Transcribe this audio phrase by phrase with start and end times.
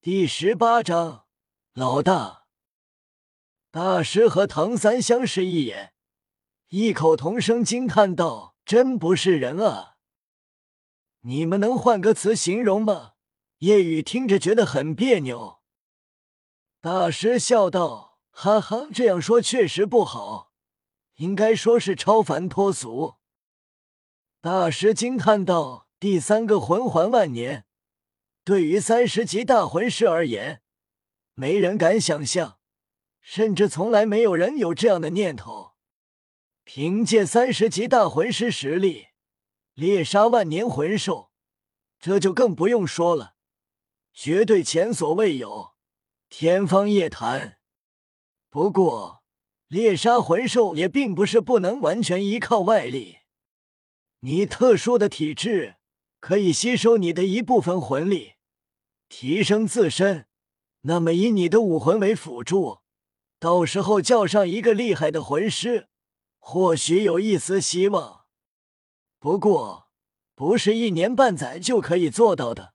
[0.00, 1.26] 第十八章，
[1.74, 2.44] 老大。
[3.72, 5.92] 大师和唐三相视一眼，
[6.68, 9.96] 异口同声惊叹道：“真不是人啊！
[11.22, 13.14] 你们能换个词形容吗？”
[13.58, 15.58] 夜雨听着觉得很别扭。
[16.80, 20.52] 大师笑道：“哈哈，这样说确实不好，
[21.16, 23.16] 应该说是超凡脱俗。”
[24.40, 27.66] 大师惊叹道：“第三个魂环万年，
[28.48, 30.62] 对于三十级大魂师而言，
[31.34, 32.58] 没人敢想象，
[33.20, 35.72] 甚至从来没有人有这样的念头。
[36.64, 39.08] 凭借三十级大魂师实力
[39.74, 41.30] 猎杀万年魂兽，
[42.00, 43.34] 这就更不用说了，
[44.14, 45.74] 绝对前所未有，
[46.30, 47.58] 天方夜谭。
[48.48, 49.22] 不过，
[49.66, 53.18] 猎杀魂兽也并不是不能完全依靠外力。”
[54.20, 55.76] 你特殊的体质
[56.18, 58.36] 可以吸收你的一部分魂力，
[59.08, 60.26] 提升自身。
[60.82, 62.80] 那么以你的武魂为辅助，
[63.38, 65.88] 到时候叫上一个厉害的魂师，
[66.38, 68.26] 或许有一丝希望。
[69.18, 69.88] 不过，
[70.34, 72.74] 不是一年半载就可以做到的。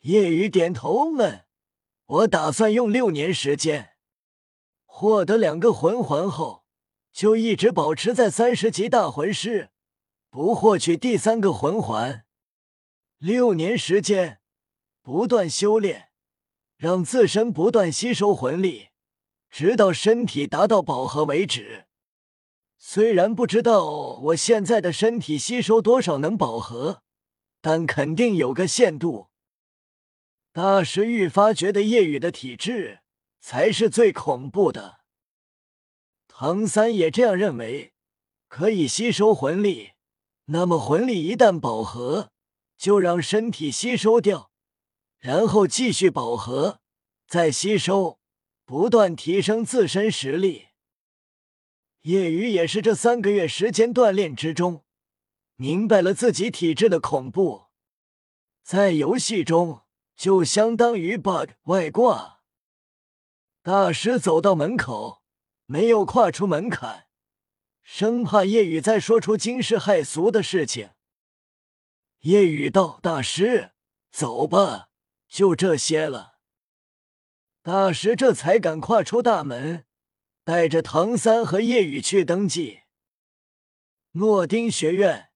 [0.00, 1.44] 叶雨点头问
[2.06, 3.90] ：“我打算用六年时间，
[4.86, 6.64] 获得两个魂环后，
[7.12, 9.70] 就一直保持在三十级大魂师。”
[10.30, 12.24] 不获取第三个魂环，
[13.18, 14.39] 六年时间
[15.10, 16.10] 不断修炼，
[16.76, 18.90] 让自身不断吸收魂力，
[19.50, 21.86] 直到身体达到饱和为止。
[22.78, 27.02] 虽然不知道我现在的身体吸收多少能饱和，
[27.60, 29.30] 但肯定有个限度。
[30.52, 33.00] 大师愈发觉得夜雨的体质
[33.40, 35.00] 才是最恐怖的。
[36.28, 37.94] 唐三也这样认为，
[38.46, 39.90] 可以吸收魂力。
[40.44, 42.30] 那么魂力一旦饱和，
[42.78, 44.49] 就让身体吸收掉，
[45.20, 46.80] 然后继续饱和，
[47.28, 48.18] 再吸收，
[48.64, 50.68] 不断提升自身实力。
[52.02, 54.84] 叶雨也是这三个月时间锻炼之中，
[55.56, 57.66] 明白了自己体质的恐怖，
[58.62, 59.82] 在游戏中
[60.16, 62.40] 就相当于 bug 外挂。
[63.62, 65.22] 大师走到门口，
[65.66, 67.08] 没有跨出门槛。
[67.82, 70.90] 生怕叶雨再说出惊世骇俗的事情。
[72.20, 73.72] 叶雨道：“大师，
[74.10, 74.89] 走吧，
[75.30, 76.34] 就这些了。”
[77.62, 79.86] 大师这才敢跨出大门，
[80.44, 82.80] 带着唐三和叶雨去登记。
[84.12, 85.30] 诺丁学院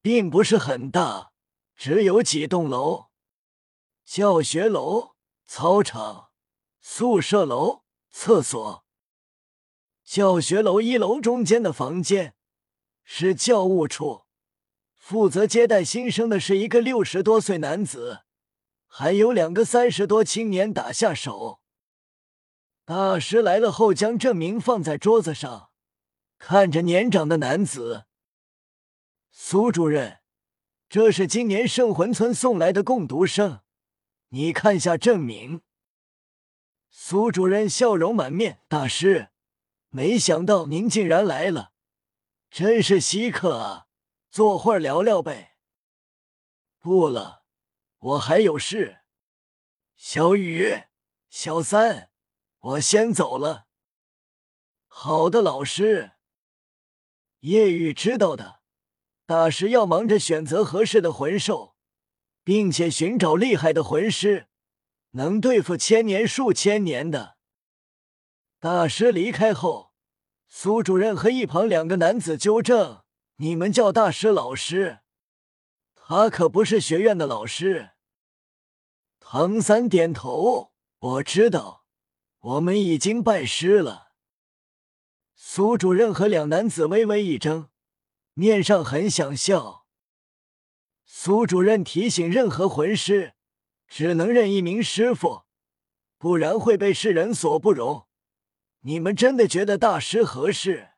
[0.00, 1.32] 并不是很大，
[1.74, 3.06] 只有几栋楼：
[4.04, 5.16] 教学楼、
[5.46, 6.30] 操场、
[6.80, 8.84] 宿舍楼、厕所。
[10.04, 12.34] 教学楼一楼中间的房间
[13.02, 14.26] 是教务处，
[14.94, 18.24] 负责接待新生的是一个六十多岁男子，
[18.94, 21.62] 还有两个三十多青年打下手。
[22.84, 25.70] 大师来了后，将证明放在桌子上，
[26.36, 28.04] 看着年长的男子，
[29.30, 30.18] 苏主任，
[30.90, 33.62] 这是今年圣魂村送来的共读生，
[34.28, 35.62] 你看下证明。
[36.90, 39.30] 苏主任笑容满面，大师。
[39.88, 41.72] 没想到您竟然来了，
[42.50, 43.86] 真是稀客啊！
[44.30, 45.56] 坐会儿聊聊呗。
[46.78, 47.41] 不了，
[48.02, 49.02] 我还有事。
[49.94, 50.82] 小雨、
[51.30, 52.10] 小三，
[52.58, 53.66] 我先走了。
[54.88, 56.12] 好的，老师。
[57.40, 58.60] 叶雨知道的，
[59.24, 61.76] 大师要忙着选择合适的魂兽，
[62.42, 64.48] 并且寻找厉害的魂师，
[65.12, 67.36] 能对付千年、数千年的。
[68.58, 69.92] 大师离开后，
[70.48, 73.04] 苏主任和一旁两个男子纠正
[73.38, 75.01] ：“你们叫大师老师，
[76.12, 77.92] 他可不是学院的老师。”
[79.18, 81.86] 唐三点头：“我知道，
[82.40, 84.12] 我们已经拜师了。”
[85.34, 87.70] 苏主任和两男子微微一怔，
[88.34, 89.86] 面上很想笑。
[91.06, 93.32] 苏主任提醒：“任何魂师
[93.88, 95.44] 只能认一名师傅，
[96.18, 98.06] 不然会被世人所不容。”
[98.84, 100.90] 你们真的觉得大师合适，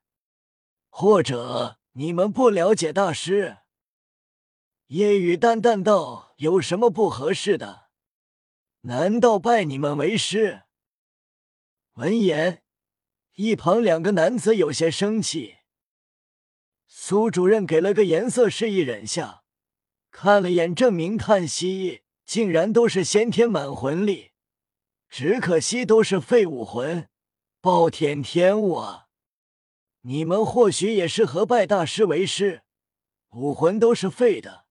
[0.88, 3.58] 或者你们不了解大师？
[4.88, 7.88] 叶雨淡淡道：“有什么不合适的？
[8.82, 10.64] 难道拜你们为师？”
[11.94, 12.62] 闻言，
[13.36, 15.56] 一旁两个男子有些生气。
[16.86, 19.42] 苏主任给了个颜色示意忍下，
[20.10, 24.32] 看了眼证明，叹息：“竟然都是先天满魂力，
[25.08, 27.08] 只可惜都是废武魂。”
[27.62, 29.06] 暴殄天物啊！
[30.02, 32.62] 你们或许也适合拜大师为师，
[33.30, 34.63] 武魂都是废的，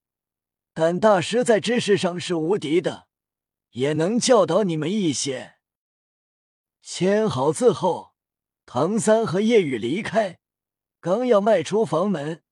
[0.74, 3.08] 但大师在知识上是无敌的，
[3.72, 5.56] 也能教导你们一些。”
[6.82, 8.14] 签好字后，
[8.66, 10.40] 唐三和叶雨离开，
[11.00, 12.44] 刚要迈出房门，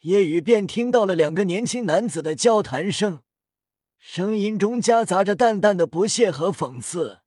[0.00, 3.22] 叶雨便听到了两个年轻男子的交谈声，
[3.98, 7.20] 声音中夹杂着淡淡的不屑和讽刺。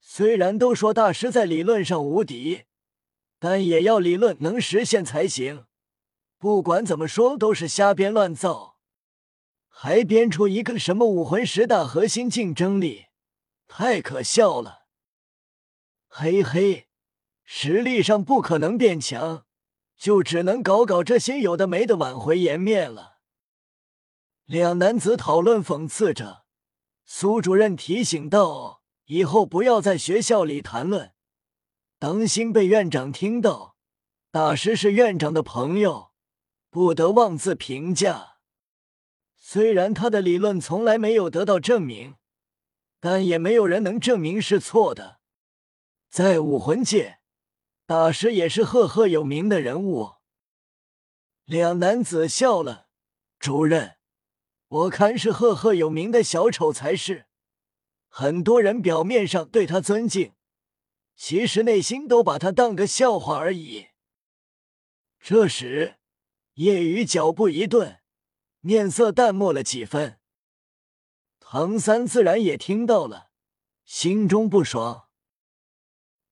[0.00, 2.64] 虽然都说大师在理论上无敌，
[3.38, 5.66] 但也要理论能实现才行。
[6.38, 8.71] 不管怎么说，都是瞎编乱造，
[9.84, 13.06] 还编出一个什么武魂十大核心竞争力，
[13.66, 14.86] 太可笑了。
[16.06, 16.86] 嘿嘿，
[17.42, 19.44] 实力上不可能变强，
[19.96, 23.14] 就只能搞搞这些有的没的，挽回颜面了。
[24.44, 26.44] 两男子讨论讽刺着，
[27.04, 28.84] 苏主任提醒道。
[29.06, 31.12] 以后不要在学校里谈论，
[31.98, 33.74] 当心被院长听到。
[34.30, 36.12] 大师是院长的朋友，
[36.70, 38.31] 不得妄自评价。
[39.52, 42.14] 虽然他的理论从来没有得到证明，
[42.98, 45.20] 但也没有人能证明是错的。
[46.08, 47.18] 在武魂界，
[47.84, 50.12] 大师也是赫赫有名的人物。
[51.44, 52.86] 两男子笑了，
[53.38, 53.96] 主任，
[54.68, 57.26] 我看是赫赫有名的小丑才是。
[58.08, 60.32] 很多人表面上对他尊敬，
[61.14, 63.88] 其实内心都把他当个笑话而已。
[65.20, 65.98] 这时，
[66.54, 67.98] 夜雨脚步一顿，
[68.62, 70.18] 面色淡漠了几分。
[71.38, 73.30] 唐三自然也听到了，
[73.84, 75.08] 心中不爽。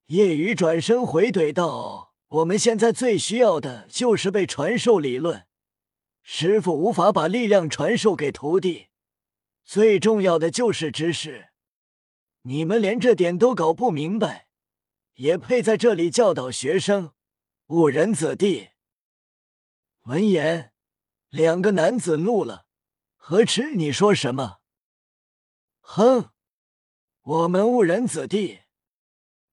[0.06, 5.46] 叶雨转身回怼道：“我们现在最需要的就是被传授理论，
[6.22, 8.88] 师傅无法把力量传授给徒弟，
[9.64, 11.48] 最重要的就是知识。”
[12.42, 14.48] 你们连这点都搞不明白，
[15.16, 17.12] 也配在这里教导学生？
[17.66, 18.70] 误人子弟！
[20.04, 20.69] 闻言，
[21.30, 22.66] 两个男子怒了
[23.16, 24.58] ：“何止你说什么？
[25.80, 26.30] 哼！
[27.22, 28.62] 我们误人子弟？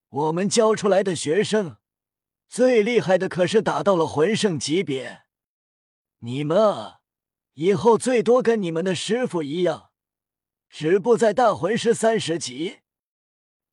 [0.09, 1.77] 我们教出来的学生，
[2.47, 5.21] 最厉害的可是达到了魂圣级别。
[6.19, 7.01] 你们啊，
[7.53, 9.91] 以后最多跟你们的师傅一样。”
[10.69, 12.79] 止步在大魂师三十级，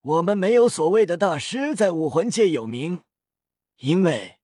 [0.01, 3.03] 我们没有所谓的大师在武魂界有名，
[3.79, 4.39] 因为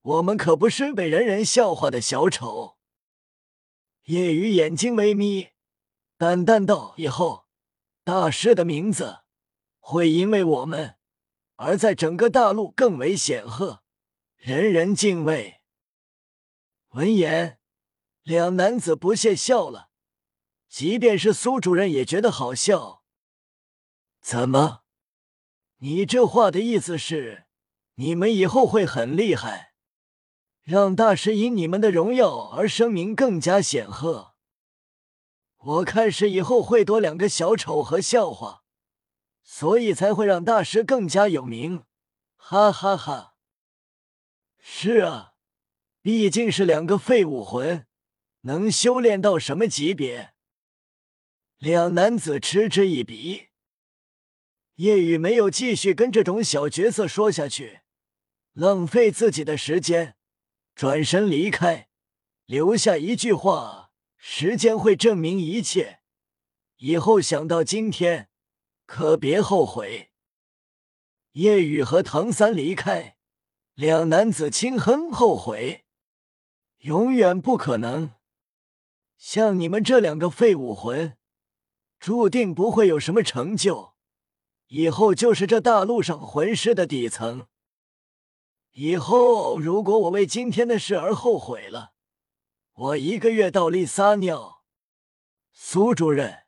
[0.00, 2.73] 我们可不是被人人笑话的小丑。
[4.04, 5.48] 叶雨眼睛微眯，
[6.18, 7.46] 淡淡道：“以后
[8.04, 9.20] 大师的名字
[9.78, 10.96] 会因为我们
[11.56, 13.82] 而在整个大陆更为显赫，
[14.36, 15.62] 人人敬畏。”
[16.92, 17.58] 闻言，
[18.22, 19.90] 两男子不屑笑了。
[20.68, 23.04] 即便是苏主任也觉得好笑。
[24.20, 24.82] 怎么？
[25.78, 27.46] 你这话的意思是，
[27.94, 29.73] 你们以后会很厉害，
[30.64, 34.34] 让大师因你们的荣耀而声名更加显赫？
[35.58, 38.64] 我看是以后会多两个小丑和笑话，
[39.42, 41.84] 所以才会让大师更加有名。
[42.36, 43.34] 哈哈哈！
[44.58, 45.34] 是啊，
[46.00, 47.86] 毕竟是两个废武魂，
[48.42, 50.32] 能修炼到什么级别？
[51.58, 53.48] 两男子嗤之以鼻，
[54.76, 57.80] 叶雨没有继续跟这种小角色说下去，
[58.52, 60.16] 浪费自己的时间，
[60.74, 61.88] 转身离开，
[62.46, 66.00] 留下一句话：“时间会证明一切，
[66.76, 68.28] 以后想到今天，
[68.86, 70.10] 可别后悔。”
[71.32, 73.16] 夜雨和唐三离开，
[73.74, 75.84] 两男子轻哼：“后悔，
[76.78, 78.12] 永远不可能。
[79.16, 81.16] 像你们这两个废武魂。”
[82.00, 83.94] 注定不会有什么成就，
[84.66, 87.46] 以后就是这大陆上魂师的底层。
[88.76, 91.92] 以后如果我为今天的事而后悔了，
[92.72, 94.64] 我一个月倒立撒尿。
[95.52, 96.46] 苏主任，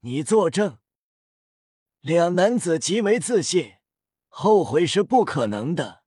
[0.00, 0.78] 你作证。
[2.00, 3.74] 两男子极为自信，
[4.26, 6.02] 后悔是不可能的。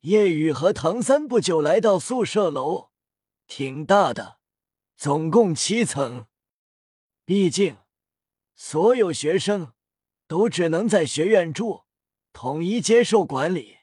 [0.00, 2.90] 叶雨和唐三不久来到宿舍楼，
[3.46, 4.38] 挺大的，
[4.98, 6.26] 总共七层。
[7.24, 7.78] 毕竟，
[8.54, 9.72] 所有学生
[10.26, 11.84] 都只能在学院住，
[12.34, 13.78] 统一接受管理。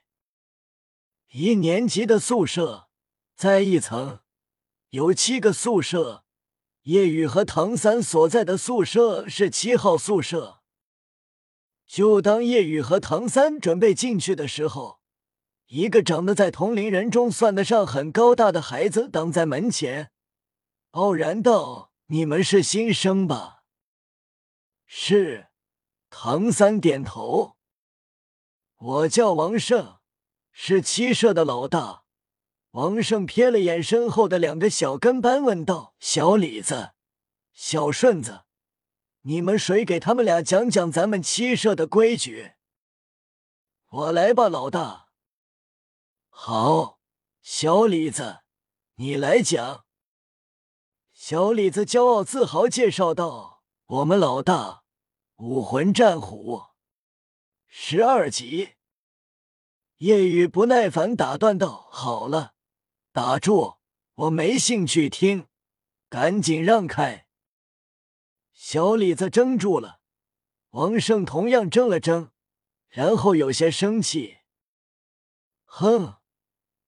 [1.32, 2.90] 一年级的宿舍
[3.36, 4.22] 在一层，
[4.90, 6.26] 有七个宿舍。
[6.84, 10.64] 叶雨和唐三所在的宿舍是七号宿舍。
[11.86, 15.02] 就当叶雨和唐三准备进去的时候，
[15.68, 20.12] 一个长得在同龄人中算得上很高大的孩子挡在门前，
[20.92, 21.92] 傲然道。
[22.08, 23.66] 你们是新生吧？
[24.88, 25.50] 是，
[26.10, 27.56] 唐三点头。
[28.78, 29.99] 我叫王胜，
[30.62, 32.04] 是七社的老大。
[32.72, 36.92] 王胜瞥了眼身后的两个小跟班，问道：“小李子，
[37.54, 38.42] 小顺子，
[39.22, 42.56] 你们谁给他们俩讲讲咱们七社的规矩？
[43.88, 45.08] 我来吧，老大。
[46.28, 47.00] 好，
[47.42, 48.40] 小李子，
[48.96, 49.86] 你来讲。
[51.14, 54.84] 小李子骄傲自豪介绍道：“我们老大，
[55.38, 56.64] 武魂战虎，
[57.66, 58.74] 十二级。”
[60.00, 62.54] 夜雨不耐烦打断道：“好了，
[63.12, 63.76] 打住，
[64.16, 65.48] 我没兴趣听，
[66.08, 67.28] 赶紧让开。”
[68.54, 70.00] 小李子怔住了，
[70.70, 72.30] 王胜同样怔了怔，
[72.88, 74.38] 然后有些生气
[75.66, 76.16] ：“哼，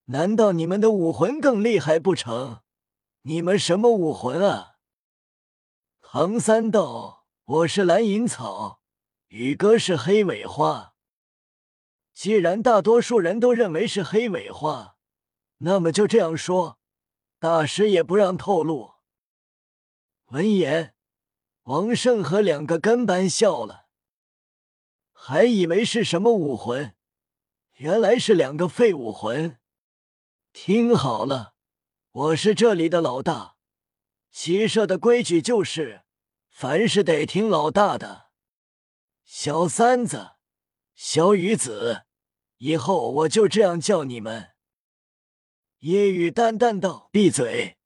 [0.05, 2.61] 难道你们的武魂更厉害不成？
[3.23, 4.77] 你们什么武魂啊？”
[5.99, 8.79] 唐三道：“我是蓝银草，
[9.27, 10.90] 宇哥是黑尾花。”
[12.13, 14.97] 既然大多数人都认为是黑尾花，
[15.59, 16.79] 那么就这样说，
[17.39, 18.95] 大师也不让透露。
[20.27, 20.93] 闻言，
[21.63, 23.87] 王胜和两个跟班笑了，
[25.11, 26.95] 还以为是什么武魂，
[27.77, 29.57] 原来是两个废武魂。
[30.53, 31.53] 听好了，
[32.11, 33.55] 我是这里的老大，
[34.29, 36.03] 骑射的规矩就是，
[36.49, 38.29] 凡事得听老大的。
[39.23, 40.30] 小三子。
[41.03, 42.03] 小雨子，
[42.59, 44.51] 以后我就这样叫你们。
[45.79, 47.79] 夜雨淡淡道：“闭嘴！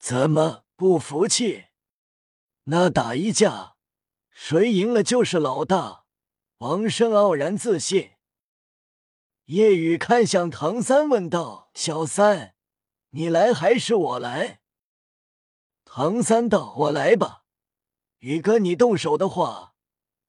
[0.00, 1.66] 怎么不服气？
[2.64, 3.76] 那打一架，
[4.32, 6.04] 谁赢了就是老大。”
[6.58, 8.14] 王生傲然自信。
[9.44, 12.56] 夜雨看向唐三，问道：“小三，
[13.10, 14.60] 你来还是我来？”
[15.86, 17.44] 唐三道：“我来吧。
[18.18, 19.68] 宇哥，你动手的话。”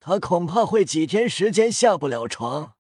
[0.06, 2.74] 他恐怕会几天时间下不了床。